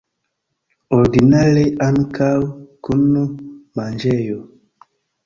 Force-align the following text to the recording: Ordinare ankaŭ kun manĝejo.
Ordinare 0.97 1.65
ankaŭ 1.87 2.31
kun 2.89 3.05
manĝejo. 3.81 4.39